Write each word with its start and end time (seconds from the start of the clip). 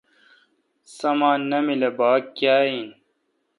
سامان 0.97 1.39
نامل 1.49 1.81
اؘ 1.87 1.91
باگ 1.99 2.21
کیا 2.37 2.55
این۔ 2.67 2.85